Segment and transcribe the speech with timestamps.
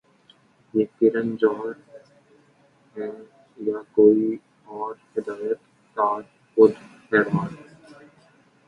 [0.73, 1.73] یہ کرن جوہر
[2.95, 3.11] ہیں
[3.57, 4.35] یا کوئی
[4.67, 5.59] اور ہدایت
[5.97, 6.21] کار
[6.57, 6.71] خود
[7.11, 7.55] حیران